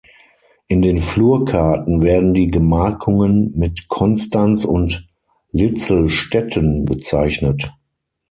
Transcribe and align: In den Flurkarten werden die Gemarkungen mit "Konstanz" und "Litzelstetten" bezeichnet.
In 0.67 0.81
den 0.81 0.99
Flurkarten 0.99 2.01
werden 2.01 2.33
die 2.33 2.47
Gemarkungen 2.47 3.53
mit 3.55 3.87
"Konstanz" 3.87 4.65
und 4.65 5.07
"Litzelstetten" 5.51 6.85
bezeichnet. 6.85 7.71